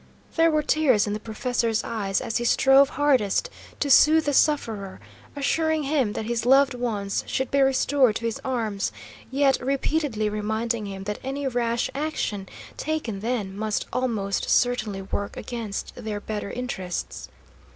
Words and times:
There 0.35 0.49
were 0.49 0.63
tears 0.63 1.05
in 1.05 1.13
the 1.13 1.19
professor's 1.19 1.83
eyes, 1.83 2.21
as 2.21 2.37
he 2.37 2.43
strove 2.43 2.89
hardest 2.89 3.51
to 3.79 3.91
soothe 3.91 4.25
the 4.25 4.33
sufferer, 4.33 4.99
assuring 5.35 5.83
him 5.83 6.13
that 6.13 6.25
his 6.25 6.43
loved 6.43 6.73
ones 6.73 7.23
should 7.27 7.51
be 7.51 7.61
restored 7.61 8.15
to 8.15 8.25
his 8.25 8.41
arms, 8.43 8.91
yet 9.29 9.61
repeatedly 9.61 10.27
reminding 10.27 10.87
him 10.87 11.03
that 11.03 11.19
any 11.23 11.47
rash 11.47 11.87
action 11.93 12.49
taken 12.77 13.19
then 13.19 13.55
must 13.55 13.85
almost 13.93 14.49
certainly 14.49 15.03
work 15.03 15.37
against 15.37 15.93
their 15.93 16.19
better 16.19 16.49
interests. 16.49 17.29